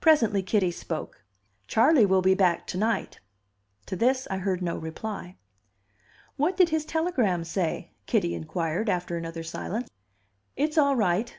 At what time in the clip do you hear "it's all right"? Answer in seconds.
10.56-11.38